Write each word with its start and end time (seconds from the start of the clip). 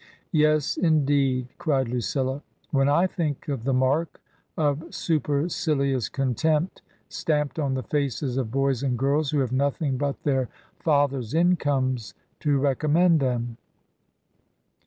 "Yes, 0.31 0.77
indeed!" 0.77 1.49
cried 1.59 1.87
Lucilla." 1.87 2.41
When 2.71 2.89
I 2.89 3.05
think 3.05 3.47
of 3.49 3.65
the 3.65 3.73
mark 3.73 4.19
of 4.57 4.83
supercilious 4.91 6.09
contempt 6.09 6.81
stamped 7.07 7.59
on 7.59 7.75
the 7.75 7.83
faces 7.83 8.35
of 8.37 8.49
boys 8.49 8.81
and 8.81 8.97
girls 8.97 9.29
who 9.29 9.41
have 9.41 9.51
nothing 9.51 9.97
but 9.97 10.23
their 10.23 10.49
fathers' 10.79 11.35
incomes 11.35 12.15
to 12.39 12.57
recommend 12.57 13.19
them 13.19 13.57